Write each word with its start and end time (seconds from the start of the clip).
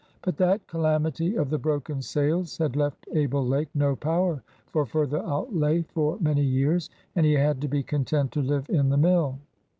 But 0.23 0.37
that 0.37 0.65
calamity 0.65 1.35
of 1.35 1.51
the 1.51 1.59
broken 1.59 2.01
sails 2.01 2.57
had 2.57 2.75
left 2.75 3.07
Abel 3.13 3.45
Lake 3.45 3.69
no 3.75 3.95
power 3.95 4.41
for 4.71 4.83
further 4.83 5.19
outlay 5.23 5.83
for 5.83 6.17
many 6.19 6.41
years, 6.43 6.89
and 7.15 7.23
he 7.23 7.33
had 7.33 7.61
to 7.61 7.67
be 7.67 7.83
content 7.83 8.31
to 8.31 8.41
live 8.41 8.67
in 8.67 8.89
the 8.89 8.97
mill. 8.97 9.37